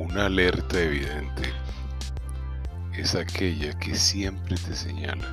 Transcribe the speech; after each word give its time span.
Una 0.00 0.24
alerta 0.24 0.80
evidente. 0.80 1.42
Es 2.96 3.14
aquella 3.14 3.78
que 3.78 3.94
siempre 3.94 4.56
te 4.56 4.74
señala. 4.74 5.28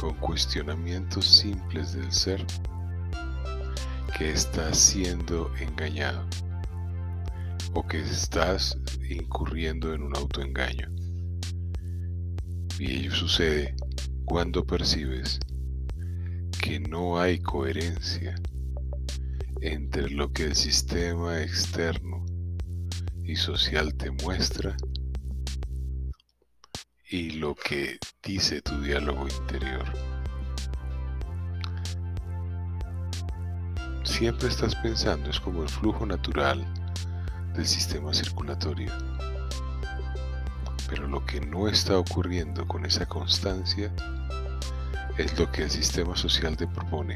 Con 0.00 0.14
cuestionamientos 0.16 1.24
simples 1.24 1.92
del 1.92 2.10
ser 2.10 2.44
que 4.18 4.32
estás 4.32 4.76
siendo 4.78 5.52
engañado. 5.60 6.26
O 7.72 7.86
que 7.86 8.00
estás 8.00 8.76
incurriendo 9.08 9.94
en 9.94 10.02
un 10.02 10.16
autoengaño. 10.16 10.88
Y 12.80 12.96
ello 12.96 13.12
sucede 13.12 13.76
cuando 14.24 14.66
percibes 14.66 15.38
que 16.60 16.80
no 16.80 17.20
hay 17.20 17.38
coherencia 17.38 18.34
entre 19.60 20.10
lo 20.10 20.32
que 20.32 20.46
el 20.46 20.56
sistema 20.56 21.40
externo 21.40 22.21
y 23.24 23.36
social 23.36 23.94
te 23.94 24.10
muestra 24.10 24.76
y 27.08 27.32
lo 27.32 27.54
que 27.54 27.98
dice 28.22 28.62
tu 28.62 28.80
diálogo 28.80 29.26
interior. 29.28 29.84
Siempre 34.02 34.48
estás 34.48 34.74
pensando, 34.76 35.28
es 35.30 35.38
como 35.38 35.62
el 35.62 35.68
flujo 35.68 36.06
natural 36.06 36.64
del 37.54 37.66
sistema 37.66 38.14
circulatorio. 38.14 38.90
Pero 40.88 41.06
lo 41.06 41.24
que 41.26 41.40
no 41.40 41.68
está 41.68 41.98
ocurriendo 41.98 42.66
con 42.66 42.86
esa 42.86 43.06
constancia 43.06 43.92
es 45.18 45.38
lo 45.38 45.50
que 45.52 45.64
el 45.64 45.70
sistema 45.70 46.16
social 46.16 46.56
te 46.56 46.66
propone. 46.66 47.14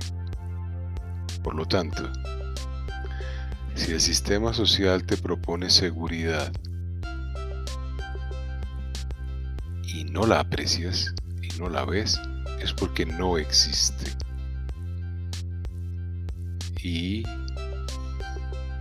Por 1.42 1.55
lo 1.55 1.66
tanto, 1.66 2.11
si 3.77 3.93
el 3.93 4.01
sistema 4.01 4.55
social 4.55 5.05
te 5.05 5.19
propone 5.19 5.69
seguridad 5.69 6.50
y 9.83 10.05
no 10.05 10.27
la 10.27 10.41
aprecias 10.41 11.14
y 11.42 11.48
no 11.61 11.69
la 11.69 11.84
ves, 11.84 12.19
es 12.61 12.73
porque 12.73 13.05
no 13.05 13.37
existe. 13.37 14.11
Y 16.83 17.23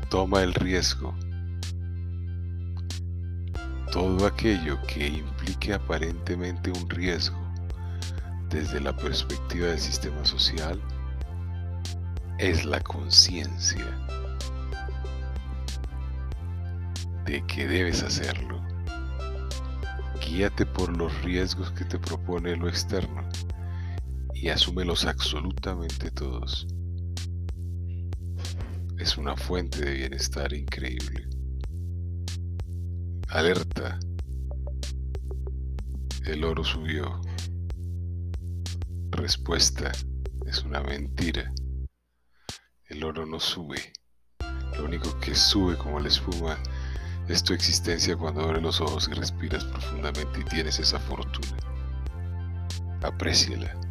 toma 0.10 0.44
el 0.44 0.54
riesgo. 0.54 1.14
Todo 3.92 4.26
aquello 4.26 4.80
que 4.88 5.08
implique 5.08 5.74
aparentemente 5.74 6.72
un 6.72 6.90
riesgo 6.90 7.40
desde 8.50 8.80
la 8.80 8.96
perspectiva 8.96 9.68
del 9.68 9.80
sistema 9.80 10.24
social 10.24 10.82
es 12.38 12.66
la 12.66 12.80
conciencia 12.82 13.86
de 17.26 17.46
que 17.48 17.68
debes 17.68 18.04
hacerlo. 18.04 18.62
Guíate 20.22 20.66
por 20.66 20.96
los 20.96 21.22
riesgos 21.24 21.72
que 21.72 21.86
te 21.86 22.00
propone 22.00 22.56
lo 22.56 22.70
externo 22.70 23.28
y 24.34 24.50
asúmelos 24.50 25.06
absolutamente 25.06 26.12
todos. 26.12 26.68
Es 28.98 29.18
una 29.18 29.36
fuente 29.36 29.84
de 29.84 29.94
bienestar 29.94 30.54
increíble. 30.54 31.28
Alerta. 33.30 34.00
El 36.26 36.44
oro 36.44 36.64
subió. 36.64 37.22
Respuesta. 39.12 39.92
Es 40.46 40.64
una 40.64 40.82
mentira. 40.82 41.52
El 42.88 43.04
oro 43.04 43.26
no 43.26 43.40
sube. 43.40 43.94
Lo 44.78 44.86
único 44.86 45.20
que 45.20 45.34
sube 45.34 45.78
como 45.78 46.00
la 46.00 46.08
espuma 46.08 46.58
es 47.28 47.44
tu 47.44 47.54
existencia 47.54 48.16
cuando 48.16 48.42
abres 48.42 48.62
los 48.62 48.82
ojos 48.82 49.10
y 49.12 49.14
respiras 49.14 49.64
profundamente 49.66 50.42
y 50.42 50.44
tienes 50.46 50.80
esa 50.80 51.00
fortuna. 51.00 51.58
Apréciala. 53.02 53.85